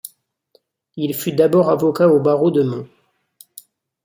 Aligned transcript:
Il 0.95 1.13
fut 1.13 1.31
d'abord 1.33 1.69
avocat 1.69 2.09
au 2.09 2.19
barreau 2.19 2.49
de 2.49 2.63
Mons. 2.63 2.87